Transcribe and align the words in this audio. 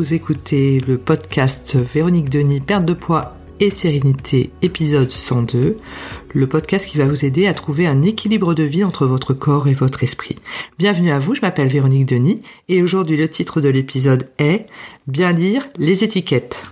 vous 0.00 0.14
écoutez 0.14 0.80
le 0.80 0.96
podcast 0.96 1.76
Véronique 1.76 2.30
Denis, 2.30 2.62
perte 2.62 2.86
de 2.86 2.94
poids 2.94 3.34
et 3.60 3.68
sérénité, 3.68 4.50
épisode 4.62 5.10
102, 5.10 5.76
le 6.32 6.46
podcast 6.46 6.88
qui 6.88 6.96
va 6.96 7.04
vous 7.04 7.26
aider 7.26 7.46
à 7.46 7.52
trouver 7.52 7.86
un 7.86 8.00
équilibre 8.00 8.54
de 8.54 8.62
vie 8.62 8.82
entre 8.82 9.04
votre 9.04 9.34
corps 9.34 9.68
et 9.68 9.74
votre 9.74 10.02
esprit. 10.02 10.36
Bienvenue 10.78 11.10
à 11.10 11.18
vous, 11.18 11.34
je 11.34 11.42
m'appelle 11.42 11.68
Véronique 11.68 12.06
Denis 12.06 12.40
et 12.70 12.82
aujourd'hui 12.82 13.18
le 13.18 13.28
titre 13.28 13.60
de 13.60 13.68
l'épisode 13.68 14.30
est 14.38 14.64
Bien 15.06 15.32
lire 15.32 15.68
les 15.76 16.02
étiquettes. 16.02 16.64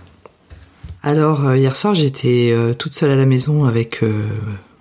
Alors 1.03 1.45
euh, 1.45 1.55
hier 1.55 1.75
soir 1.75 1.93
j'étais 1.93 2.49
euh, 2.51 2.73
toute 2.73 2.93
seule 2.95 3.11
à 3.11 3.15
la 3.15 3.27
maison 3.27 3.65
avec 3.65 4.01
euh, 4.01 4.25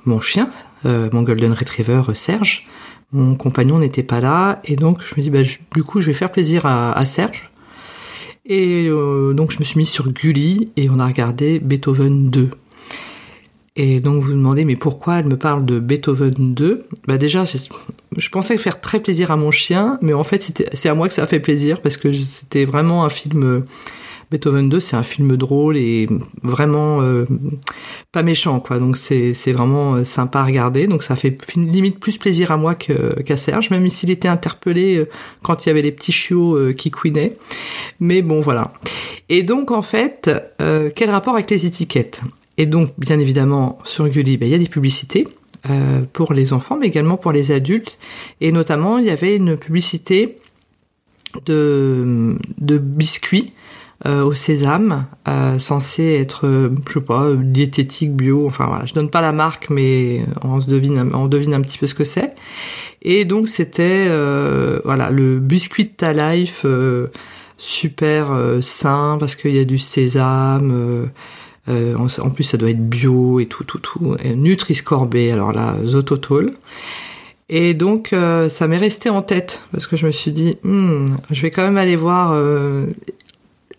mon 0.07 0.18
chien, 0.18 0.49
mon 0.85 1.21
golden 1.21 1.53
retriever 1.53 2.00
Serge. 2.14 2.67
Mon 3.12 3.35
compagnon 3.35 3.79
n'était 3.79 4.03
pas 4.03 4.22
là 4.22 4.62
et 4.64 4.76
donc 4.76 5.03
je 5.03 5.14
me 5.18 5.22
dis 5.22 5.29
bah, 5.29 5.43
du 5.43 5.82
coup 5.82 6.00
je 6.00 6.07
vais 6.07 6.14
faire 6.14 6.32
plaisir 6.32 6.64
à 6.64 7.04
Serge 7.04 7.50
et 8.48 8.88
euh, 8.88 9.34
donc 9.34 9.52
je 9.52 9.58
me 9.58 9.64
suis 9.64 9.79
mise 9.79 9.90
sur 9.90 10.11
Gulli 10.11 10.70
et 10.76 10.89
on 10.90 10.98
a 10.98 11.06
regardé 11.06 11.58
Beethoven 11.61 12.30
2. 12.30 12.50
Et 13.76 14.00
donc 14.00 14.22
vous 14.22 14.29
vous 14.29 14.32
demandez 14.32 14.64
mais 14.64 14.75
pourquoi 14.75 15.20
elle 15.20 15.26
me 15.26 15.36
parle 15.36 15.64
de 15.64 15.79
Beethoven 15.79 16.54
2 16.54 16.86
Bah 17.06 17.18
déjà 17.18 17.44
je 18.16 18.29
pensais 18.30 18.58
faire 18.58 18.80
très 18.80 19.00
plaisir 19.00 19.30
à 19.30 19.36
mon 19.36 19.50
chien, 19.50 19.98
mais 20.03 20.14
en 20.14 20.25
fait 20.25 20.66
c'est 20.72 20.89
à 20.89 20.94
moi 20.94 21.08
que 21.08 21.14
ça 21.14 21.22
a 21.22 21.26
fait 21.26 21.40
plaisir 21.40 21.80
parce 21.82 21.96
que 21.96 22.12
c'était 22.12 22.64
vraiment 22.64 23.04
un 23.04 23.11
film 23.11 23.64
Beethoven 24.31 24.68
2, 24.68 24.81
c'est 24.81 24.96
un 24.96 25.03
film 25.03 25.37
drôle 25.39 25.79
et 25.79 26.07
vraiment 26.43 27.00
euh, 27.00 27.25
pas 28.13 28.23
méchant, 28.23 28.61
quoi. 28.61 28.79
Donc 28.79 28.99
c'est 28.99 29.32
vraiment 29.53 29.95
euh, 29.95 30.04
sympa 30.04 30.41
à 30.41 30.45
regarder. 30.45 30.87
Donc 30.87 31.03
ça 31.03 31.17
fait 31.17 31.37
limite 31.57 31.99
plus 31.99 32.19
plaisir 32.19 32.51
à 32.51 32.59
moi 32.59 32.75
qu'à 32.75 33.37
Serge, 33.37 33.70
même 33.70 33.89
s'il 33.89 34.11
était 34.11 34.29
interpellé 34.29 34.98
euh, 34.98 35.09
quand 35.43 35.65
il 35.65 35.69
y 35.69 35.70
avait 35.70 35.83
les 35.83 35.93
petits 35.93 36.12
chiots 36.12 36.59
qui 36.75 36.91
couinaient. 36.91 37.37
Mais 38.01 38.20
bon, 38.20 38.43
voilà. 38.43 38.73
Et 39.31 39.43
donc 39.43 39.70
en 39.70 39.83
fait, 39.83 40.31
quel 40.95 41.11
rapport 41.11 41.35
avec 41.35 41.51
les 41.51 41.65
étiquettes? 41.65 42.20
Et 42.59 42.67
donc, 42.67 42.91
bien 42.98 43.19
évidemment, 43.19 43.79
sur 43.85 44.09
Gulli, 44.09 44.37
ben, 44.37 44.47
il 44.47 44.53
y 44.53 44.55
a 44.55 44.59
des 44.59 44.69
publicités. 44.69 45.27
pour 46.13 46.33
les 46.33 46.53
enfants, 46.53 46.77
mais 46.79 46.87
également 46.87 47.17
pour 47.17 47.33
les 47.33 47.51
adultes. 47.51 47.98
Et 48.41 48.53
notamment, 48.53 48.98
il 48.98 49.07
y 49.07 49.11
avait 49.11 49.37
une 49.37 49.57
publicité 49.57 50.39
de, 51.47 52.37
de 52.59 52.79
biscuits 52.79 53.53
euh, 54.07 54.23
au 54.23 54.33
sésame, 54.33 55.07
euh, 55.27 55.59
censé 55.59 56.05
être, 56.21 56.47
euh, 56.47 56.71
je 56.87 56.93
sais 56.95 57.01
pas, 57.01 57.33
diététique, 57.35 58.15
bio. 58.15 58.47
Enfin 58.47 58.67
voilà, 58.67 58.87
je 58.87 58.95
donne 58.95 59.11
pas 59.11 59.21
la 59.21 59.33
marque, 59.33 59.71
mais 59.71 60.25
on 60.43 60.61
se 60.61 60.71
devine, 60.71 61.11
on 61.13 61.27
devine 61.27 61.53
un 61.53 61.61
petit 61.63 61.79
peu 61.79 61.89
ce 61.89 61.97
que 61.97 62.05
c'est. 62.05 62.37
Et 63.03 63.25
donc 63.25 63.49
c'était, 63.49 64.09
voilà, 64.85 65.11
le 65.11 65.41
biscuit 65.41 65.85
de 65.85 65.91
ta 65.91 66.13
life, 66.13 66.65
super 67.57 68.31
sain 68.61 69.17
parce 69.19 69.35
qu'il 69.35 69.55
y 69.55 69.59
a 69.59 69.65
du 69.65 69.79
sésame. 69.79 71.11
en 71.67 72.31
plus, 72.31 72.45
ça 72.45 72.57
doit 72.57 72.71
être 72.71 72.89
bio 72.89 73.41
et 73.41 73.47
tout, 73.47 73.65
tout, 73.65 73.81
tout. 73.81 74.17
Nutri-Score 74.25 75.07
B, 75.07 75.17
alors 75.33 75.53
là, 75.53 75.75
Zototol. 75.85 76.53
Et 77.49 77.75
donc, 77.75 78.15
ça 78.49 78.69
m'est 78.69 78.79
resté 78.79 79.11
en 79.11 79.23
tête 79.23 79.63
parce 79.73 79.89
que 79.89 79.97
je 79.97 80.07
me 80.07 80.13
suis 80.13 80.33
dit, 80.33 80.57
hmm, 80.63 81.07
je 81.31 81.43
vais 81.43 81.51
quand 81.51 81.63
même 81.63 81.79
aller 81.79 81.97
voir 81.97 82.33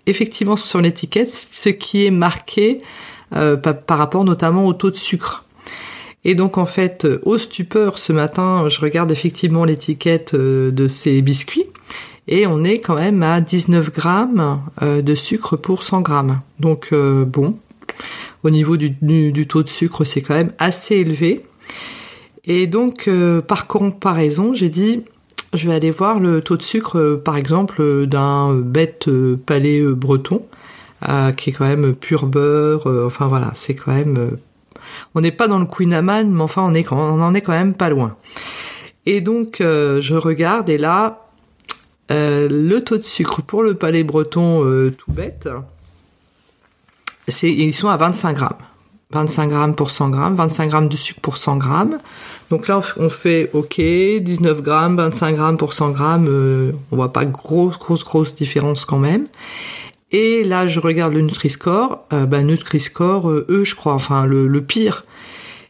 effectivement 0.10 0.56
sur 0.56 0.82
l'étiquette 0.82 1.30
ce 1.30 1.70
qui 1.70 2.06
est 2.06 2.12
marqué 2.12 2.82
euh, 3.36 3.58
par, 3.58 3.98
rapport 3.98 4.26
notamment 4.26 4.66
au 4.66 4.74
taux 4.74 4.92
de 4.92 4.96
sucre. 4.96 5.46
Et 6.26 6.36
donc 6.36 6.58
en 6.58 6.66
fait, 6.66 7.08
au 7.24 7.38
stupeur, 7.38 7.98
ce 7.98 8.12
matin, 8.12 8.68
je 8.68 8.82
regarde 8.82 9.12
effectivement 9.12 9.66
l'étiquette 9.66 10.34
euh, 10.34 10.72
de 10.72 10.88
ces 10.88 11.22
biscuits 11.22 11.66
et 12.28 12.46
on 12.48 12.64
est 12.64 12.80
quand 12.80 12.96
même 12.96 13.24
à 13.24 13.40
19 13.40 13.92
grammes 13.94 14.62
euh, 14.82 15.02
de 15.02 15.16
sucre 15.16 15.58
pour 15.58 15.84
100 15.84 16.02
grammes. 16.02 16.42
Donc 16.60 16.94
bon, 16.94 17.58
au 18.44 18.50
niveau 18.50 18.78
du 18.78 19.48
taux 19.48 19.64
de 19.64 19.70
sucre, 19.70 20.04
c'est 20.04 20.22
quand 20.22 20.36
même 20.36 20.54
assez 20.58 20.96
élevé. 20.96 21.44
Et 22.46 22.68
donc 22.68 23.10
par 23.48 23.68
comparaison, 23.68 24.54
j'ai 24.54 24.70
dit 24.70 25.04
je 25.54 25.68
vais 25.68 25.76
aller 25.76 25.92
voir 25.92 26.20
le 26.20 26.42
taux 26.42 26.58
de 26.58 26.62
sucre, 26.62 26.98
euh, 26.98 27.18
par 27.18 27.38
exemple, 27.38 28.06
d'un 28.06 28.56
bête 28.56 29.08
euh, 29.08 29.40
palais 29.44 29.80
euh, 29.80 29.96
breton, 29.96 30.46
qui 31.38 31.50
est 31.50 31.54
quand 31.54 31.66
même 31.66 31.96
pur 31.96 32.26
beurre. 32.26 32.86
enfin 33.06 33.28
voilà, 33.28 33.52
c'est 33.54 33.74
quand 33.74 33.94
même. 33.94 34.38
on 35.16 35.22
n'est 35.22 35.32
pas 35.32 35.48
dans 35.48 35.58
le 35.58 35.66
Queen 35.66 36.02
mais 36.02 36.42
enfin 36.42 36.62
on, 36.64 36.74
est, 36.74 36.92
on 36.92 37.22
en 37.22 37.34
est 37.34 37.40
quand 37.40 37.54
même 37.54 37.74
pas 37.74 37.90
loin. 37.90 38.18
Et 39.06 39.22
donc 39.22 39.60
je 39.62 40.14
regarde 40.16 40.68
et 40.68 40.78
là, 40.78 41.30
le 42.10 42.80
taux 42.80 42.98
de 42.98 43.04
sucre 43.04 43.42
pour 43.42 43.64
le 43.64 43.76
palais 43.76 44.04
breton 44.04 44.62
tout 44.98 45.12
bête, 45.14 45.48
ils 47.44 47.74
sont 47.74 47.88
à 47.88 47.96
25 47.96 48.34
grammes. 48.34 48.69
25 49.12 49.48
grammes 49.48 49.76
pour 49.76 49.90
100 49.90 50.10
grammes, 50.12 50.36
25 50.36 50.70
grammes 50.70 50.88
de 50.88 50.96
sucre 50.96 51.20
pour 51.20 51.38
100 51.38 51.58
grammes. 51.58 51.98
Donc 52.52 52.68
là, 52.68 52.80
on 52.98 53.10
fait 53.10 53.50
OK, 53.54 53.78
19 53.80 54.62
grammes, 54.62 54.98
25 54.98 55.36
grammes 55.36 55.58
pour 55.58 55.74
100 55.74 55.90
grammes. 55.92 56.28
Euh, 56.30 56.74
on 56.92 56.96
voit 56.96 57.12
pas 57.12 57.26
grosse, 57.26 57.80
grosse, 57.80 58.04
grosse 58.04 58.36
différence 58.36 58.86
quand 58.86 59.00
même. 59.00 59.26
Et 60.12 60.44
là, 60.44 60.68
je 60.68 60.80
regarde 60.80 61.14
le 61.14 61.22
Nutri-Score. 61.22 62.06
Euh, 62.14 62.28
bah, 62.28 62.44
Nutri-Score, 62.44 63.32
eux, 63.32 63.64
je 63.64 63.76
crois, 63.76 63.94
enfin, 63.94 64.28
le, 64.28 64.62
pire. 64.62 65.06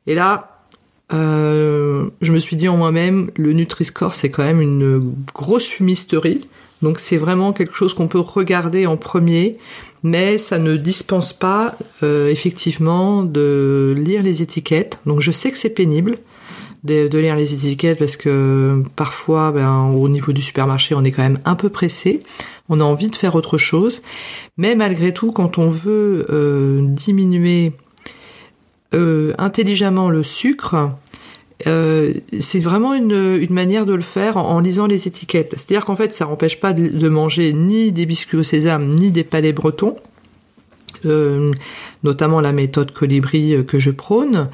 Et 0.06 0.16
là, 0.16 0.66
euh, 1.14 2.10
je 2.20 2.34
me 2.34 2.40
suis 2.40 2.58
dit 2.58 2.68
en 2.68 2.76
moi-même, 2.76 3.32
le 3.38 3.54
Nutri-Score, 3.54 4.14
c'est 4.14 4.32
quand 4.32 4.44
même 4.44 4.60
une 4.60 5.16
grosse 5.34 5.66
fumisterie. 5.66 6.46
Donc 6.82 7.00
c'est 7.00 7.18
vraiment 7.18 7.52
quelque 7.52 7.74
chose 7.74 7.94
qu'on 7.94 8.08
peut 8.08 8.20
regarder 8.20 8.86
en 8.88 8.96
premier, 8.96 9.58
mais 10.04 10.38
ça 10.38 10.60
ne 10.60 10.78
dispense 10.78 11.34
pas 11.34 11.76
effectivement 12.02 13.24
de 13.24 13.94
lire 13.98 14.24
les 14.24 14.42
étiquettes. 14.42 15.00
Donc 15.06 15.20
je 15.20 15.32
sais 15.32 15.52
que 15.52 15.58
c'est 15.58 15.70
pénible, 15.70 16.18
de, 16.84 17.18
lire 17.18 17.36
les 17.36 17.54
étiquettes 17.54 18.00
parce 18.00 18.16
que 18.16 18.84
parfois, 18.96 19.52
ben, 19.52 19.90
au 19.90 20.08
niveau 20.10 20.32
du 20.32 20.42
supermarché, 20.42 20.96
on 20.96 21.04
est 21.04 21.12
quand 21.12 21.24
même 21.24 21.40
un 21.46 21.56
peu 21.56 21.70
pressé. 21.70 22.24
On 22.70 22.80
a 22.80 22.84
envie 22.84 23.10
de 23.10 23.16
faire 23.16 23.36
autre 23.36 23.58
chose. 23.58 24.02
Mais 24.58 24.76
malgré 24.76 25.14
tout, 25.14 25.32
quand 25.32 25.58
on 25.58 25.68
veut 25.68 26.26
euh, 26.30 26.82
diminuer 26.82 27.74
euh, 28.94 29.34
intelligemment 29.38 30.10
le 30.10 30.24
sucre, 30.24 30.92
euh, 31.68 32.14
c'est 32.40 32.60
vraiment 32.60 32.94
une, 32.94 33.48
manière 33.50 33.86
de 33.86 33.94
le 33.94 34.02
faire 34.02 34.38
en, 34.38 34.60
lisant 34.60 34.88
les 34.88 35.08
étiquettes. 35.08 35.56
C'est-à-dire 35.58 35.86
qu'en 35.86 35.96
fait, 35.96 36.14
ça 36.14 36.26
n'empêche 36.26 36.60
pas 36.60 36.74
de, 36.74 37.10
manger 37.10 37.54
ni 37.54 37.92
des 37.92 38.06
biscuits 38.06 38.38
au 38.38 38.44
sésame, 38.44 38.88
ni 38.88 39.12
des 39.12 39.24
palais 39.24 39.54
bretons, 39.54 39.96
notamment 42.04 42.42
la 42.42 42.52
méthode 42.52 42.92
colibri 42.92 43.66
que 43.66 43.80
je 43.80 43.92
prône, 43.92 44.50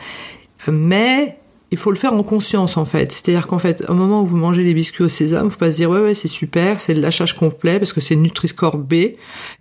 mais 0.68 1.38
il 1.72 1.78
faut 1.78 1.92
le 1.92 1.98
faire 1.98 2.14
en 2.14 2.24
conscience 2.24 2.78
en 2.78 2.86
fait. 2.86 3.12
C'est-à-dire 3.12 3.48
qu'en 3.48 3.60
fait, 3.60 3.84
au 3.90 3.94
moment 3.94 4.22
où 4.22 4.26
vous 4.26 4.38
mangez 4.38 4.64
les 4.64 4.74
biscuits 4.74 5.04
au 5.04 5.10
sésame, 5.10 5.50
faut 5.50 5.58
pas 5.58 5.72
se 5.72 5.78
dire 5.78 5.90
ouais 5.90 6.00
ouais 6.00 6.14
c'est 6.16 6.28
super, 6.28 6.80
c'est 6.80 6.94
de 6.94 7.02
lâchage 7.02 7.36
complet 7.36 7.80
parce 7.80 7.92
que 7.92 8.02
c'est 8.02 8.16
Nutri-Score 8.16 8.78
B. 8.78 8.94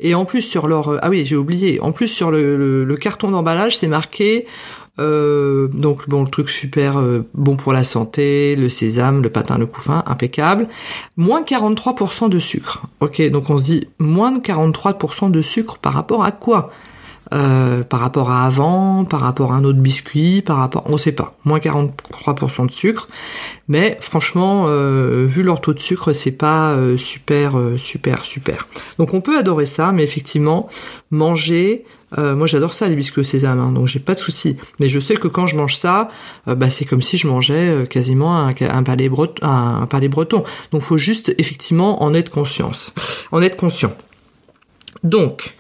Et 0.01 0.15
en 0.15 0.25
plus 0.25 0.43
sur 0.43 0.69
leur 0.69 0.99
ah 1.03 1.11
oui 1.11 1.25
j'ai 1.25 1.37
oublié, 1.37 1.81
en 1.81 1.93
plus 1.93 2.09
sur 2.09 2.31
le, 2.31 2.97
carton 3.01 3.31
d'emballage 3.31 3.77
c'est 3.77 3.89
marqué 3.89 4.47
euh, 5.01 5.69
donc 5.69 6.09
bon 6.09 6.23
le 6.23 6.29
truc 6.29 6.49
super 6.49 6.99
euh, 6.99 7.27
bon 7.35 7.57
pour 7.57 7.73
la 7.73 7.85
santé, 7.85 8.55
le 8.57 8.69
sésame, 8.69 9.23
le 9.23 9.31
patin, 9.31 9.59
le 9.59 9.67
couffin, 9.67 10.03
impeccable. 10.07 10.69
Moins 11.17 11.43
43% 11.43 12.29
de 12.29 12.39
sucre. 12.39 12.87
Ok 13.01 13.23
donc 13.31 13.51
on 13.51 13.59
se 13.59 13.65
dit 13.65 13.89
moins 13.99 14.33
de 14.33 14.41
43% 14.41 15.31
de 15.31 15.43
sucre 15.43 15.79
par 15.79 15.95
rapport 15.95 16.25
à 16.25 16.33
quoi? 16.33 16.71
Euh, 17.33 17.83
par 17.83 18.01
rapport 18.01 18.31
à 18.31 18.45
avant, 18.45 19.07
par 19.07 19.21
rapport 19.21 19.53
à 19.53 19.57
un 19.57 19.65
autre 19.65 19.79
biscuit, 19.79 20.43
par 20.43 20.59
rapport, 20.59 20.85
on 20.87 20.99
sait 20.99 21.13
pas, 21.13 21.37
moins 21.45 21.59
43% 21.59 22.67
de 22.67 22.71
sucre, 22.71 23.09
mais 23.67 23.97
franchement, 24.01 24.67
euh, 24.69 25.25
vu 25.27 25.43
leur 25.43 25.63
taux 25.63 25.73
de 25.73 25.81
sucre, 25.81 26.13
c'est 26.13 26.33
pas 26.33 26.73
euh, 26.73 26.99
super, 26.99 27.55
super, 27.79 28.25
super. 28.27 28.69
Donc 28.99 29.15
on 29.15 29.23
peut 29.23 29.39
adorer 29.39 29.65
ça, 29.65 29.91
mais 29.91 30.05
effectivement, 30.05 30.69
manger, 31.11 31.85
moi 32.17 32.47
j'adore 32.47 32.75
ça 32.75 32.89
les 32.89 32.97
biscuits 32.97 33.21
au 33.21 33.25
sésame, 33.25 33.61
hein, 33.61 33.73
donc 33.73 33.87
j'ai 33.87 34.01
pas 34.01 34.15
de 34.15 34.21
souci. 34.21 34.57
Mais 34.81 34.89
je 34.89 34.99
sais 35.01 35.17
que 35.17 35.29
quand 35.29 35.47
je 35.47 35.57
mange 35.57 35.77
ça, 35.77 36.11
bah, 36.47 36.71
c'est 36.71 36.85
comme 36.85 37.03
si 37.03 37.19
je 37.19 37.27
mangeais 37.27 37.87
quasiment 37.89 38.47
un, 38.47 38.83
palais 38.83 39.09
breton, 39.09 39.47
un, 39.47 39.89
un 40.73 40.81
faut 40.81 40.99
juste 40.99 41.35
effectivement 41.39 42.03
en 42.03 42.15
être 42.15 42.31
conscience, 42.31 42.93
en 43.33 43.43
être 43.43 43.57
conscient. 43.57 43.93
Donc, 45.05 45.55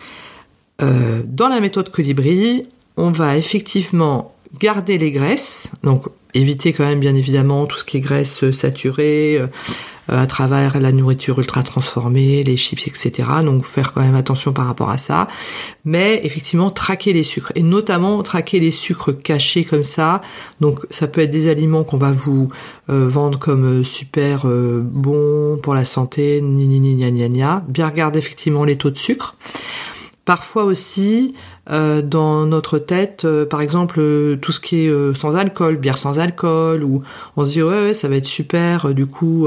euh, 0.82 1.22
dans 1.24 1.48
la 1.48 1.60
méthode 1.60 1.90
colibri, 1.90 2.64
on 2.96 3.10
va 3.10 3.36
effectivement 3.36 4.34
garder 4.58 4.98
les 4.98 5.12
graisses, 5.12 5.70
donc 5.82 6.06
éviter 6.32 6.72
quand 6.72 6.84
même 6.84 7.00
bien 7.00 7.14
évidemment 7.14 7.66
tout 7.66 7.78
ce 7.78 7.84
qui 7.84 7.98
est 7.98 8.00
graisse 8.00 8.50
saturée, 8.50 9.40
à 10.08 10.26
travers 10.26 10.80
la 10.80 10.92
nourriture 10.92 11.38
ultra 11.38 11.62
transformée, 11.62 12.44
les 12.44 12.56
chips, 12.56 12.86
etc. 12.86 13.28
Donc 13.44 13.64
faire 13.64 13.92
quand 13.92 14.00
même 14.00 14.14
attention 14.14 14.52
par 14.52 14.66
rapport 14.66 14.90
à 14.90 14.98
ça. 14.98 15.28
Mais 15.84 16.20
effectivement, 16.24 16.70
traquer 16.70 17.12
les 17.12 17.22
sucres 17.22 17.52
et 17.54 17.62
notamment 17.62 18.22
traquer 18.22 18.60
les 18.60 18.70
sucres 18.70 19.12
cachés 19.12 19.64
comme 19.64 19.82
ça. 19.82 20.22
Donc 20.60 20.80
ça 20.90 21.06
peut 21.06 21.20
être 21.20 21.30
des 21.30 21.48
aliments 21.48 21.84
qu'on 21.84 21.98
va 21.98 22.12
vous 22.12 22.48
vendre 22.88 23.38
comme 23.38 23.84
super 23.84 24.46
bons 24.46 25.58
pour 25.62 25.74
la 25.74 25.84
santé, 25.84 26.40
ni 26.42 26.66
ni 26.66 26.80
ni 26.80 26.94
ni 26.94 27.10
ni 27.12 27.42
Bien 27.68 27.88
regarder 27.88 28.18
effectivement 28.18 28.64
les 28.64 28.76
taux 28.76 28.90
de 28.90 28.96
sucre. 28.96 29.36
Parfois 30.24 30.64
aussi, 30.64 31.34
euh, 31.70 32.00
dans 32.00 32.46
notre 32.46 32.78
tête, 32.78 33.26
euh, 33.26 33.44
par 33.44 33.60
exemple, 33.60 33.96
euh, 33.98 34.36
tout 34.36 34.52
ce 34.52 34.60
qui 34.60 34.86
est 34.86 35.14
sans 35.14 35.36
alcool, 35.36 35.76
bière 35.76 35.98
sans 35.98 36.18
alcool, 36.18 36.82
ou 36.82 37.02
on 37.36 37.44
se 37.44 37.50
dit 37.50 37.62
ouais, 37.62 37.86
ouais 37.86 37.94
ça 37.94 38.08
va 38.08 38.16
être 38.16 38.24
super, 38.24 38.94
du 38.94 39.06
coup 39.06 39.46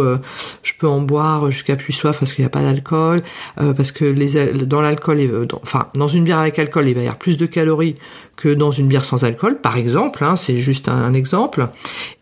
je 0.63 0.73
peux 0.77 0.87
en 0.87 1.01
boire 1.01 1.49
jusqu'à 1.51 1.75
plus 1.75 1.93
soif 1.93 2.17
parce 2.19 2.33
qu'il 2.33 2.43
n'y 2.43 2.47
a 2.47 2.49
pas 2.49 2.61
d'alcool, 2.61 3.19
parce 3.55 3.91
que 3.91 4.05
les, 4.05 4.53
dans 4.65 4.81
l'alcool, 4.81 5.47
enfin 5.61 5.87
dans 5.95 6.07
une 6.07 6.23
bière 6.23 6.39
avec 6.39 6.59
alcool, 6.59 6.87
il 6.87 6.93
va 6.93 7.01
y 7.01 7.03
avoir 7.03 7.17
plus 7.17 7.37
de 7.37 7.45
calories 7.45 7.95
que 8.35 8.53
dans 8.53 8.71
une 8.71 8.87
bière 8.87 9.05
sans 9.05 9.23
alcool, 9.23 9.59
par 9.59 9.77
exemple, 9.77 10.23
hein, 10.23 10.35
c'est 10.35 10.59
juste 10.59 10.89
un, 10.89 10.97
un, 10.97 11.13
exemple. 11.13 11.69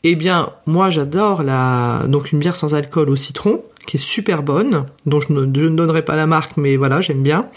Eh 0.03 0.15
bien, 0.15 0.49
moi 0.65 0.89
j'adore 0.89 1.43
la 1.43 2.03
donc 2.07 2.31
une 2.31 2.39
bière 2.39 2.55
sans 2.55 2.73
alcool 2.73 3.09
au 3.09 3.15
citron 3.15 3.61
qui 3.85 3.97
est 3.97 3.99
super 3.99 4.43
bonne, 4.43 4.85
dont 5.05 5.21
je 5.21 5.33
ne, 5.33 5.45
donnerai 5.45 6.03
pas 6.03 6.15
la 6.15 6.27
marque, 6.27 6.57
mais 6.57 6.77
voilà, 6.77 7.01
j'aime 7.01 7.23
bien. 7.23 7.49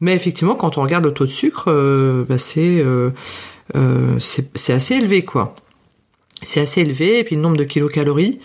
Mais 0.00 0.14
effectivement, 0.14 0.54
quand 0.54 0.78
on 0.78 0.82
regarde 0.82 1.04
le 1.04 1.12
taux 1.12 1.24
de 1.24 1.30
sucre, 1.30 1.64
euh, 1.68 2.24
bah 2.28 2.36
euh, 2.56 3.10
euh, 3.76 4.18
c'est 4.18 4.50
c'est 4.56 4.72
assez 4.72 4.94
élevé, 4.94 5.24
quoi. 5.24 5.54
C'est 6.42 6.60
assez 6.60 6.82
élevé, 6.82 7.20
et 7.20 7.24
puis 7.24 7.36
le 7.36 7.42
nombre 7.42 7.56
de 7.56 7.64
kilocalories 7.64 8.40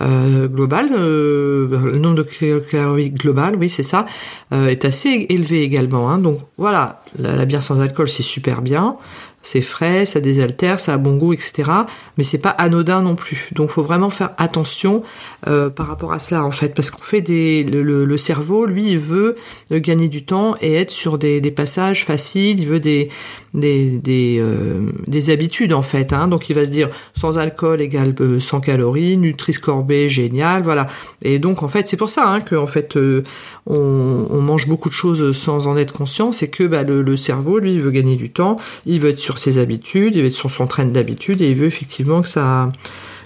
global, 0.00 0.90
le 0.92 1.98
nombre 1.98 2.14
de 2.14 2.22
kilocalories 2.22 3.10
global, 3.10 3.56
oui, 3.56 3.68
c'est 3.68 3.82
ça, 3.82 4.06
est 4.52 4.84
assez 4.84 5.26
élevé 5.28 5.62
également. 5.62 6.08
Hein. 6.08 6.18
Donc 6.18 6.38
voilà, 6.56 7.02
la 7.18 7.44
bière 7.46 7.62
sans 7.62 7.80
alcool, 7.80 8.08
c'est 8.08 8.22
super 8.22 8.62
bien 8.62 8.96
c'est 9.42 9.60
frais, 9.62 10.04
ça 10.04 10.20
désaltère, 10.20 10.80
ça 10.80 10.94
a 10.94 10.96
bon 10.98 11.16
goût, 11.16 11.32
etc. 11.32 11.70
Mais 12.16 12.24
c'est 12.24 12.38
pas 12.38 12.50
anodin 12.50 13.02
non 13.02 13.14
plus. 13.14 13.48
Donc 13.52 13.70
faut 13.70 13.82
vraiment 13.82 14.10
faire 14.10 14.30
attention 14.36 15.02
euh, 15.46 15.70
par 15.70 15.86
rapport 15.86 16.12
à 16.12 16.18
cela 16.18 16.44
en 16.44 16.50
fait, 16.50 16.74
parce 16.74 16.90
qu'on 16.90 17.02
fait 17.02 17.20
des 17.20 17.64
le, 17.64 18.16
cerveau, 18.16 18.66
lui, 18.66 18.92
il 18.92 18.98
veut 18.98 19.36
gagner 19.70 20.08
du 20.08 20.24
temps 20.24 20.56
et 20.60 20.74
être 20.74 20.90
sur 20.90 21.18
des, 21.18 21.40
des 21.40 21.50
passages 21.50 22.04
faciles. 22.04 22.60
Il 22.60 22.66
veut 22.66 22.80
des 22.80 23.10
des 23.54 23.98
des, 23.98 24.38
euh, 24.40 24.92
des 25.06 25.30
habitudes 25.30 25.72
en 25.72 25.82
fait. 25.82 26.12
Hein. 26.12 26.28
Donc 26.28 26.48
il 26.50 26.54
va 26.54 26.64
se 26.64 26.70
dire 26.70 26.90
sans 27.14 27.38
alcool 27.38 27.80
égale 27.80 28.14
100 28.38 28.56
euh, 28.56 28.60
calories, 28.60 29.16
Nutri-Score 29.16 29.82
B 29.82 30.08
génial, 30.08 30.62
voilà. 30.62 30.86
Et 31.22 31.38
donc 31.38 31.62
en 31.62 31.68
fait 31.68 31.86
c'est 31.86 31.96
pour 31.96 32.10
ça 32.10 32.34
hein, 32.34 32.42
en 32.56 32.66
fait 32.66 32.96
euh, 32.96 33.24
on, 33.68 34.40
mange 34.40 34.66
beaucoup 34.66 34.88
de 34.88 34.94
choses 34.94 35.36
sans 35.36 35.66
en 35.66 35.76
être 35.76 35.92
conscient. 35.92 36.32
C'est 36.32 36.48
que 36.48 36.64
bah, 36.64 36.82
le, 36.82 37.16
cerveau 37.16 37.58
lui 37.58 37.74
il 37.74 37.82
veut 37.82 37.90
gagner 37.90 38.16
du 38.16 38.30
temps, 38.30 38.56
il 38.86 39.00
veut 39.00 39.10
être 39.10 39.18
sur 39.18 39.38
ses 39.38 39.58
habitudes, 39.58 40.16
il 40.16 40.22
veut 40.22 40.28
être 40.28 40.34
sur 40.34 40.50
son 40.50 40.66
train 40.66 40.86
d'habitude 40.86 41.42
et 41.42 41.50
il 41.50 41.54
veut 41.54 41.66
effectivement 41.66 42.22
que 42.22 42.28
ça 42.28 42.72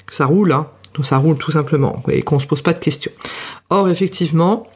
que 0.06 0.14
ça 0.14 0.26
roule. 0.26 0.52
Hein. 0.52 0.66
Donc 0.94 1.06
ça 1.06 1.16
roule 1.16 1.38
tout 1.38 1.52
simplement 1.52 2.02
et 2.08 2.22
qu'on 2.22 2.38
se 2.38 2.46
pose 2.46 2.62
pas 2.62 2.72
de 2.72 2.78
questions. 2.78 3.12
Or 3.70 3.88
effectivement 3.88 4.66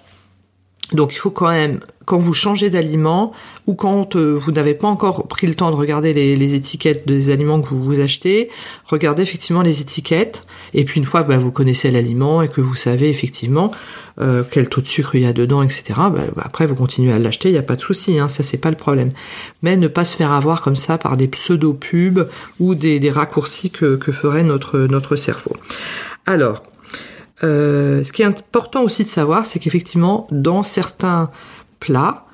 donc 0.92 1.12
il 1.14 1.18
faut 1.18 1.30
quand 1.30 1.50
même, 1.50 1.80
quand 2.04 2.18
vous 2.18 2.34
changez 2.34 2.70
d'aliment 2.70 3.32
ou 3.66 3.74
quand 3.74 4.14
euh, 4.14 4.34
vous 4.36 4.52
n'avez 4.52 4.74
pas 4.74 4.86
encore 4.86 5.26
pris 5.26 5.48
le 5.48 5.56
temps 5.56 5.70
de 5.72 5.76
regarder 5.76 6.14
les, 6.14 6.54
étiquettes 6.54 7.08
des 7.08 7.30
aliments 7.30 7.60
que 7.60 7.70
vous 7.70 8.00
achetez, 8.00 8.50
regardez 8.84 9.22
effectivement 9.22 9.62
les 9.62 9.80
étiquettes. 9.80 10.44
Et 10.74 10.84
puis 10.84 11.00
une 11.00 11.06
fois 11.06 11.24
que 11.24 11.28
bah, 11.28 11.38
vous 11.38 11.50
connaissez 11.50 11.90
l'aliment 11.90 12.40
et 12.40 12.48
que 12.48 12.60
vous 12.60 12.76
savez 12.76 13.08
effectivement 13.08 13.72
euh, 14.20 14.44
quel 14.48 14.68
taux 14.68 14.80
de 14.80 14.86
sucre 14.86 15.16
il 15.16 15.22
y 15.22 15.26
a 15.26 15.32
dedans, 15.32 15.62
etc. 15.62 15.82
Bah, 15.96 16.12
bah, 16.12 16.42
après 16.44 16.68
vous 16.68 16.76
continuez 16.76 17.12
à 17.12 17.18
l'acheter, 17.18 17.48
il 17.48 17.52
n'y 17.52 17.58
a 17.58 17.62
pas 17.62 17.76
de 17.76 17.80
souci, 17.80 18.20
hein, 18.20 18.28
ça 18.28 18.44
c'est 18.44 18.58
pas 18.58 18.70
le 18.70 18.76
problème. 18.76 19.10
Mais 19.62 19.76
ne 19.76 19.88
pas 19.88 20.04
se 20.04 20.14
faire 20.14 20.30
avoir 20.30 20.62
comme 20.62 20.76
ça 20.76 20.98
par 20.98 21.16
des 21.16 21.26
pseudo 21.26 21.74
pubs 21.74 22.28
ou 22.60 22.76
des, 22.76 23.10
raccourcis 23.10 23.70
que, 23.70 23.96
que 23.96 24.12
ferait 24.12 24.44
notre 24.44 24.78
notre 24.78 25.16
cerveau. 25.16 25.56
Alors, 26.26 26.62
euh, 27.44 28.02
ce 28.02 28.12
qui 28.12 28.22
est 28.22 28.26
important 28.26 28.82
aussi 28.82 29.04
de 29.04 29.08
savoir, 29.08 29.46
c'est 29.46 29.58
qu'effectivement, 29.58 30.26
dans 30.30 30.62
certains 30.62 31.30
plats 31.80 32.26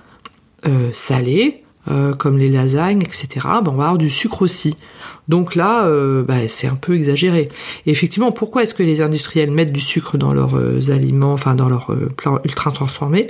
euh, 0.66 0.90
salés, 0.92 1.64
euh, 1.90 2.12
comme 2.12 2.38
les 2.38 2.48
lasagnes, 2.48 3.02
etc., 3.02 3.28
ben, 3.42 3.64
on 3.66 3.72
va 3.72 3.84
avoir 3.84 3.98
du 3.98 4.10
sucre 4.10 4.42
aussi. 4.42 4.76
Donc 5.28 5.54
là, 5.54 5.88
ben, 6.22 6.48
c'est 6.48 6.66
un 6.66 6.74
peu 6.74 6.94
exagéré. 6.94 7.48
Effectivement, 7.86 8.32
pourquoi 8.32 8.62
est-ce 8.62 8.74
que 8.74 8.82
les 8.82 9.00
industriels 9.00 9.50
mettent 9.50 9.72
du 9.72 9.80
sucre 9.80 10.18
dans 10.18 10.34
leurs 10.34 10.90
aliments, 10.90 11.32
enfin 11.32 11.54
dans 11.54 11.68
leurs 11.68 11.96
plats 12.16 12.40
ultra 12.44 12.70
transformés 12.72 13.28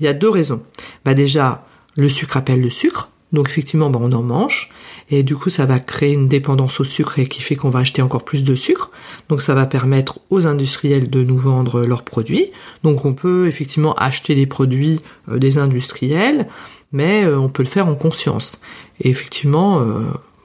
Il 0.00 0.06
y 0.06 0.08
a 0.08 0.14
deux 0.14 0.30
raisons. 0.30 0.62
Ben, 1.04 1.14
déjà, 1.14 1.64
le 1.96 2.08
sucre 2.08 2.36
appelle 2.36 2.60
le 2.60 2.70
sucre, 2.70 3.08
donc 3.34 3.48
effectivement, 3.48 3.90
ben, 3.90 4.00
on 4.02 4.12
en 4.12 4.22
mange 4.22 4.70
et 5.10 5.22
du 5.22 5.36
coup 5.36 5.50
ça 5.50 5.66
va 5.66 5.78
créer 5.78 6.12
une 6.12 6.28
dépendance 6.28 6.80
au 6.80 6.84
sucre 6.84 7.18
et 7.18 7.26
qui 7.26 7.42
fait 7.42 7.56
qu'on 7.56 7.68
va 7.68 7.80
acheter 7.80 8.00
encore 8.00 8.24
plus 8.24 8.44
de 8.44 8.54
sucre. 8.54 8.90
Donc 9.28 9.42
ça 9.42 9.54
va 9.54 9.66
permettre 9.66 10.20
aux 10.30 10.46
industriels 10.46 11.10
de 11.10 11.22
nous 11.22 11.36
vendre 11.36 11.84
leurs 11.84 12.02
produits. 12.02 12.50
Donc 12.82 13.04
on 13.04 13.12
peut 13.12 13.46
effectivement 13.46 13.94
acheter 13.94 14.34
les 14.34 14.46
produits 14.46 15.00
euh, 15.28 15.38
des 15.38 15.58
industriels, 15.58 16.46
mais 16.92 17.24
euh, 17.24 17.38
on 17.38 17.48
peut 17.48 17.62
le 17.62 17.68
faire 17.68 17.88
en 17.88 17.96
conscience. 17.96 18.60
Et 19.00 19.10
effectivement, 19.10 19.84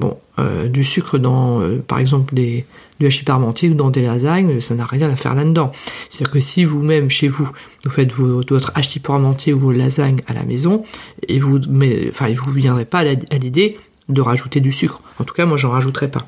euh, 0.02 0.64
bon, 0.64 0.70
du 0.70 0.84
sucre 0.84 1.18
dans, 1.18 1.62
par 1.88 2.00
exemple, 2.00 2.34
des, 2.34 2.66
du 3.00 3.08
hachis 3.08 3.24
parmentier 3.24 3.70
ou 3.70 3.74
dans 3.74 3.90
des 3.90 4.02
lasagnes, 4.02 4.62
ça 4.62 4.76
n'a 4.76 4.86
rien 4.86 5.10
à 5.10 5.16
faire 5.16 5.36
là-dedans. 5.36 5.72
C'est-à-dire 6.10 6.32
que 6.32 6.40
si 6.40 6.66
vous-même, 6.66 7.10
chez 7.10 7.28
vous, 7.28 7.50
vous 7.86 7.92
faites 7.92 8.12
votre 8.12 8.72
hachis 8.76 9.00
parmentier 9.00 9.54
ou 9.54 9.60
vos 9.60 9.72
lasagnes 9.72 10.22
à 10.28 10.34
la 10.34 10.44
maison, 10.44 10.84
et 11.28 11.40
vous, 11.40 11.60
mais, 11.70 12.12
vous 12.12 12.52
viendrez 12.52 12.86
pas 12.86 13.00
à 13.00 13.38
l'idée 13.38 13.78
de 14.10 14.22
rajouter 14.22 14.60
du 14.60 14.72
sucre. 14.72 15.02
En 15.20 15.24
tout 15.24 15.34
cas, 15.34 15.46
moi, 15.46 15.58
j'en 15.58 15.70
rajouterai 15.70 16.10
pas. 16.10 16.28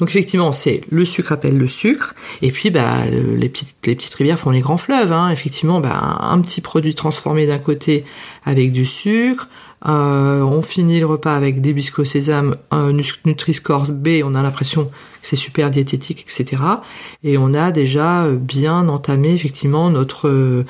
Donc 0.00 0.08
effectivement, 0.08 0.52
c'est 0.52 0.80
le 0.90 1.04
sucre 1.04 1.30
appelle 1.32 1.58
le 1.58 1.68
sucre, 1.68 2.14
et 2.40 2.50
puis 2.50 2.70
bah, 2.70 3.04
les, 3.06 3.48
petites, 3.50 3.76
les 3.86 3.94
petites 3.94 4.14
rivières 4.14 4.38
font 4.38 4.50
les 4.50 4.60
grands 4.60 4.78
fleuves. 4.78 5.12
Hein. 5.12 5.30
Effectivement, 5.30 5.80
bah, 5.80 6.18
un 6.20 6.40
petit 6.40 6.62
produit 6.62 6.94
transformé 6.94 7.46
d'un 7.46 7.58
côté 7.58 8.04
avec 8.46 8.72
du 8.72 8.86
sucre, 8.86 9.48
euh, 9.86 10.40
on 10.40 10.62
finit 10.62 11.00
le 11.00 11.06
repas 11.06 11.34
avec 11.34 11.60
des 11.60 11.72
biscuits 11.72 12.02
au 12.02 12.06
sésame, 12.06 12.56
un 12.70 12.92
Nutri-Score 13.24 13.92
B, 13.92 14.22
on 14.24 14.34
a 14.34 14.42
l'impression 14.42 14.86
que 14.86 14.90
c'est 15.22 15.36
super 15.36 15.70
diététique, 15.70 16.22
etc. 16.22 16.62
Et 17.22 17.36
on 17.38 17.52
a 17.52 17.70
déjà 17.70 18.26
bien 18.30 18.88
entamé 18.88 19.32
effectivement 19.32 19.90
notre 19.90 20.28
euh, 20.28 20.64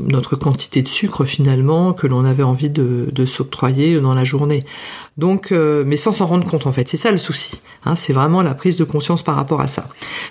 notre 0.00 0.36
quantité 0.36 0.82
de 0.82 0.88
sucre 0.88 1.24
finalement 1.24 1.92
que 1.92 2.06
l'on 2.06 2.24
avait 2.24 2.42
envie 2.42 2.70
de, 2.70 3.24
s'octroyer 3.26 4.00
dans 4.00 4.14
la 4.14 4.24
journée. 4.24 4.64
Donc, 5.16 5.52
euh, 5.52 5.82
mais 5.86 5.96
sans 5.96 6.12
s'en 6.12 6.26
rendre 6.26 6.48
compte 6.48 6.66
en 6.66 6.72
fait, 6.72 6.88
c'est 6.88 6.96
ça 6.96 7.10
le 7.10 7.16
souci. 7.16 7.60
Hein, 7.84 7.96
c'est 7.96 8.12
vraiment 8.12 8.42
la 8.42 8.54
prise 8.54 8.76
de 8.76 8.84
conscience 8.84 9.22
par 9.22 9.34
rapport 9.34 9.60
à 9.60 9.66
ça. 9.66 9.88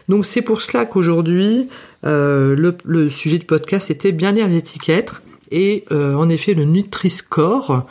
Donc 0.08 0.25
c'est 0.25 0.41
pour 0.41 0.62
cela 0.62 0.86
qu'aujourd'hui 0.86 1.70
euh, 2.06 2.56
le, 2.56 2.77
le, 2.86 3.10
sujet 3.10 3.38
du 3.38 3.46
podcast 3.46 3.91
était 3.91 4.12
bien 4.12 4.32
lire 4.32 4.48
les 4.48 4.58
étiquettes 4.58 5.13
et 5.51 5.86
en 5.91 6.27
effet 6.27 6.53
le 6.53 6.65
Nutri-Score 6.65 7.86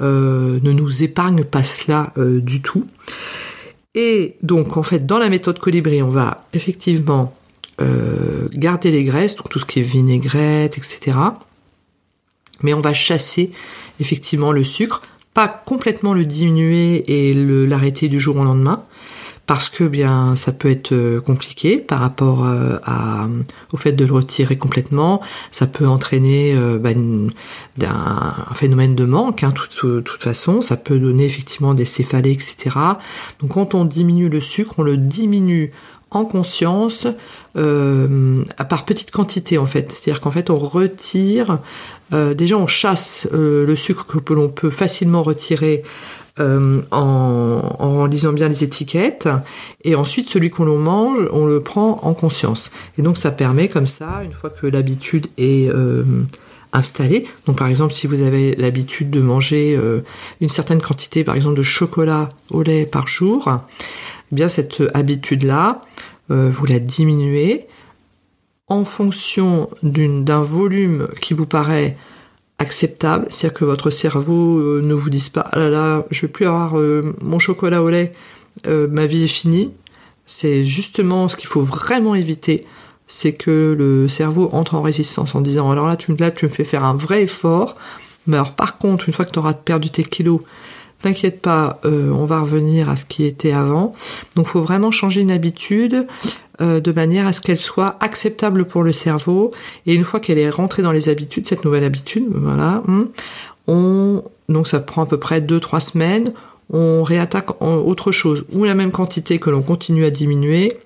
ne 0.00 0.72
nous 0.72 1.02
épargne 1.02 1.44
pas 1.44 1.64
cela 1.64 2.12
du 2.16 2.62
tout. 2.62 2.86
Et 3.94 4.36
donc 4.42 4.76
en 4.76 4.84
fait 4.84 5.06
dans 5.06 5.18
la 5.18 5.28
méthode 5.28 5.58
Colibri, 5.58 6.02
on 6.02 6.08
va 6.08 6.46
effectivement 6.52 7.34
euh, 7.80 8.48
garder 8.52 8.90
les 8.90 9.04
graisses, 9.04 9.36
donc 9.36 9.48
tout 9.48 9.58
ce 9.58 9.64
qui 9.64 9.80
est 9.80 9.82
vinaigrette, 9.82 10.76
etc. 10.76 11.16
Mais 12.62 12.74
on 12.74 12.80
va 12.80 12.92
chasser 12.92 13.52
effectivement 14.00 14.52
le 14.52 14.64
sucre, 14.64 15.02
pas 15.34 15.48
complètement 15.48 16.12
le 16.12 16.24
diminuer 16.24 17.04
et 17.06 17.34
l'arrêter 17.34 18.08
du 18.08 18.20
jour 18.20 18.36
au 18.36 18.44
lendemain, 18.44 18.84
parce 19.46 19.68
que 19.68 19.84
bien 19.84 20.36
ça 20.36 20.52
peut 20.52 20.70
être 20.70 20.92
euh, 20.92 21.20
compliqué 21.20 21.78
par 21.78 22.00
rapport 22.00 22.44
euh, 22.44 22.76
au 23.72 23.76
fait 23.76 23.92
de 23.92 24.04
le 24.04 24.12
retirer 24.12 24.56
complètement. 24.56 25.22
Ça 25.50 25.66
peut 25.66 25.86
entraîner 25.86 26.54
bah, 26.80 26.90
un 27.88 28.54
phénomène 28.54 28.94
de 28.94 29.06
manque, 29.06 29.42
hein, 29.42 29.52
toute, 29.52 30.04
toute 30.04 30.22
façon. 30.22 30.60
Ça 30.60 30.76
peut 30.76 30.98
donner 30.98 31.24
effectivement 31.24 31.72
des 31.72 31.86
céphalées, 31.86 32.32
etc. 32.32 32.76
Donc 33.40 33.52
quand 33.52 33.74
on 33.74 33.86
diminue 33.86 34.28
le 34.28 34.40
sucre, 34.40 34.74
on 34.78 34.82
le 34.82 34.98
diminue 34.98 35.72
en 36.10 36.24
conscience 36.24 37.06
euh, 37.56 38.42
par 38.68 38.84
petite 38.84 39.10
quantité 39.10 39.58
en 39.58 39.66
fait. 39.66 39.92
C'est-à-dire 39.92 40.20
qu'en 40.20 40.30
fait 40.30 40.50
on 40.50 40.56
retire, 40.56 41.58
euh, 42.12 42.34
déjà 42.34 42.56
on 42.56 42.66
chasse 42.66 43.28
euh, 43.32 43.66
le 43.66 43.76
sucre 43.76 44.20
que 44.20 44.34
l'on 44.34 44.48
peut 44.48 44.70
facilement 44.70 45.22
retirer 45.22 45.82
euh, 46.38 46.80
en, 46.90 47.76
en, 47.78 48.06
lisant 48.06 48.32
bien 48.32 48.48
les 48.48 48.64
étiquettes 48.64 49.28
et 49.84 49.94
ensuite 49.94 50.28
celui 50.28 50.50
qu'on 50.50 50.66
mange 50.78 51.28
on 51.32 51.46
le 51.46 51.60
prend 51.60 52.00
en 52.02 52.14
conscience. 52.14 52.70
Et 52.98 53.02
donc 53.02 53.18
ça 53.18 53.30
permet 53.30 53.68
comme 53.68 53.86
ça, 53.86 54.22
une 54.24 54.32
fois 54.32 54.50
que 54.50 54.66
l'habitude 54.66 55.28
est 55.38 55.70
installée, 56.72 57.26
donc 57.46 57.58
par 57.58 57.66
exemple 57.66 57.92
si 57.92 58.06
vous 58.06 58.22
avez 58.22 58.54
l'habitude 58.56 59.10
de 59.10 59.20
manger 59.20 59.78
une 60.40 60.48
certaine 60.48 60.80
quantité 60.80 61.24
par 61.24 61.34
exemple 61.34 61.56
de 61.56 61.64
chocolat 61.64 62.28
au 62.50 62.62
lait 62.62 62.86
par 62.86 63.08
jour, 63.08 63.60
eh 64.32 64.34
bien 64.34 64.48
cette 64.48 64.82
habitude 64.94 65.42
là 65.42 65.82
euh, 65.82 65.89
vous 66.30 66.66
la 66.66 66.78
diminuez 66.78 67.66
en 68.70 68.84
fonction 68.84 69.68
d'un 69.82 70.42
volume 70.42 71.08
qui 71.20 71.34
vous 71.34 71.46
paraît 71.46 71.96
acceptable, 72.60 73.26
c'est-à-dire 73.30 73.58
que 73.58 73.64
votre 73.64 73.90
cerveau 73.90 74.58
euh, 74.58 74.80
ne 74.82 74.94
vous 74.94 75.10
dise 75.10 75.30
pas 75.30 75.48
ah 75.52 75.58
là 75.58 75.70
là, 75.70 76.04
je 76.10 76.20
vais 76.22 76.28
plus 76.28 76.46
avoir 76.46 76.78
euh, 76.78 77.16
mon 77.20 77.38
chocolat 77.38 77.82
au 77.82 77.88
lait, 77.88 78.12
euh, 78.66 78.86
ma 78.88 79.06
vie 79.06 79.24
est 79.24 79.28
finie. 79.28 79.72
C'est 80.26 80.64
justement 80.64 81.26
ce 81.26 81.36
qu'il 81.36 81.48
faut 81.48 81.62
vraiment 81.62 82.14
éviter, 82.14 82.66
c'est 83.06 83.32
que 83.32 83.74
le 83.76 84.08
cerveau 84.08 84.50
entre 84.52 84.74
en 84.74 84.82
résistance 84.82 85.34
en 85.34 85.40
disant 85.40 85.70
alors 85.70 85.88
là 85.88 85.96
tu, 85.96 86.14
là, 86.16 86.30
tu 86.30 86.44
me 86.44 86.50
fais 86.50 86.64
faire 86.64 86.84
un 86.84 86.94
vrai 86.94 87.22
effort, 87.22 87.76
mais 88.26 88.36
alors 88.36 88.52
par 88.52 88.78
contre 88.78 89.08
une 89.08 89.14
fois 89.14 89.24
que 89.24 89.32
tu 89.32 89.38
auras 89.38 89.54
perdu 89.54 89.90
tes 89.90 90.04
kilos, 90.04 90.40
T'inquiète 91.02 91.40
pas, 91.40 91.80
euh, 91.86 92.10
on 92.10 92.26
va 92.26 92.40
revenir 92.40 92.90
à 92.90 92.96
ce 92.96 93.06
qui 93.06 93.24
était 93.24 93.52
avant. 93.52 93.94
Donc 94.36 94.46
faut 94.46 94.60
vraiment 94.60 94.90
changer 94.90 95.22
une 95.22 95.30
habitude 95.30 96.06
euh, 96.60 96.80
de 96.80 96.92
manière 96.92 97.26
à 97.26 97.32
ce 97.32 97.40
qu'elle 97.40 97.58
soit 97.58 97.96
acceptable 98.00 98.66
pour 98.66 98.82
le 98.82 98.92
cerveau. 98.92 99.50
Et 99.86 99.94
une 99.94 100.04
fois 100.04 100.20
qu'elle 100.20 100.38
est 100.38 100.50
rentrée 100.50 100.82
dans 100.82 100.92
les 100.92 101.08
habitudes, 101.08 101.46
cette 101.46 101.64
nouvelle 101.64 101.84
habitude, 101.84 102.24
voilà, 102.30 102.82
hmm, 102.86 103.04
on 103.66 104.22
donc 104.50 104.68
ça 104.68 104.80
prend 104.80 105.04
à 105.04 105.06
peu 105.06 105.16
près 105.16 105.40
2-3 105.40 105.80
semaines, 105.80 106.32
on 106.70 107.02
réattaque 107.02 107.62
en 107.62 107.76
autre 107.76 108.12
chose, 108.12 108.44
ou 108.52 108.64
la 108.64 108.74
même 108.74 108.90
quantité 108.90 109.38
que 109.38 109.48
l'on 109.48 109.62
continue 109.62 110.04
à 110.04 110.10
diminuer, 110.10 110.76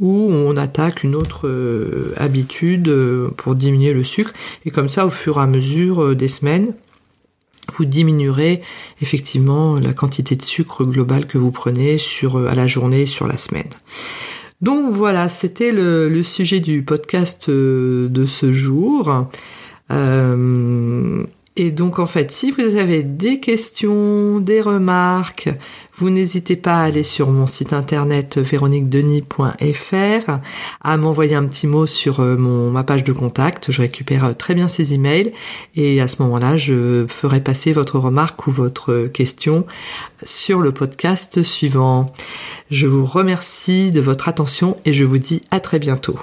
ou 0.00 0.28
on 0.30 0.56
attaque 0.56 1.02
une 1.02 1.14
autre 1.14 1.46
euh, 1.46 2.12
habitude 2.16 2.92
pour 3.36 3.54
diminuer 3.54 3.94
le 3.94 4.02
sucre. 4.02 4.32
Et 4.66 4.70
comme 4.70 4.88
ça, 4.88 5.06
au 5.06 5.10
fur 5.10 5.38
et 5.38 5.40
à 5.40 5.46
mesure 5.46 6.14
des 6.16 6.28
semaines, 6.28 6.74
vous 7.72 7.84
diminuerez 7.84 8.62
effectivement 9.00 9.76
la 9.76 9.92
quantité 9.92 10.36
de 10.36 10.42
sucre 10.42 10.84
globale 10.84 11.26
que 11.26 11.38
vous 11.38 11.50
prenez 11.50 11.98
sur 11.98 12.36
euh, 12.36 12.48
à 12.48 12.54
la 12.54 12.66
journée, 12.66 13.06
sur 13.06 13.26
la 13.26 13.36
semaine. 13.36 13.68
Donc 14.62 14.90
voilà, 14.92 15.28
c'était 15.28 15.70
le, 15.70 16.22
sujet 16.22 16.60
du 16.60 16.82
podcast 16.82 17.48
euh, 17.48 18.08
de 18.08 18.26
ce 18.26 18.52
jour. 18.52 19.26
Euh, 19.90 21.24
et 21.56 21.70
donc 21.70 21.98
en 21.98 22.06
fait, 22.06 22.30
si 22.30 22.50
vous 22.50 22.76
avez 22.76 23.02
des 23.02 23.40
questions, 23.40 24.40
des 24.40 24.60
remarques, 24.60 25.48
vous 25.94 26.10
n'hésitez 26.10 26.56
pas 26.56 26.82
à 26.82 26.84
aller 26.84 27.02
sur 27.02 27.30
mon 27.30 27.46
site 27.46 27.72
internet 27.72 28.36
véroniquedenis.fr, 28.36 30.30
à 30.82 30.96
m'envoyer 30.98 31.34
un 31.34 31.46
petit 31.46 31.66
mot 31.66 31.86
sur 31.86 32.20
euh, 32.20 32.36
mon, 32.36 32.70
ma 32.70 32.84
page 32.84 33.04
de 33.04 33.12
contact. 33.12 33.72
Je 33.72 33.80
récupère 33.80 34.26
euh, 34.26 34.32
très 34.34 34.54
bien 34.54 34.68
ces 34.68 34.92
emails 34.92 35.32
et 35.74 36.02
à 36.02 36.08
ce 36.08 36.20
moment-là, 36.22 36.58
je 36.58 37.06
ferai 37.08 37.40
passer 37.40 37.72
votre 37.72 37.98
remarque 37.98 38.46
ou 38.46 38.50
votre 38.50 39.06
question 39.06 39.64
sur 40.22 40.60
le 40.60 40.72
podcast 40.72 41.42
suivant. 41.42 42.12
Je 42.70 42.86
vous 42.86 43.06
remercie 43.06 43.90
de 43.90 44.02
votre 44.02 44.28
attention 44.28 44.76
et 44.84 44.92
je 44.92 45.04
vous 45.04 45.18
dis 45.18 45.40
à 45.50 45.60
très 45.60 45.78
bientôt. 45.78 46.18